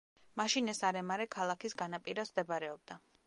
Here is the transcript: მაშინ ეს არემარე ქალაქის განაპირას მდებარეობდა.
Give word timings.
მაშინ 0.39 0.71
ეს 0.73 0.79
არემარე 0.89 1.27
ქალაქის 1.37 1.77
განაპირას 1.83 2.35
მდებარეობდა. 2.35 2.99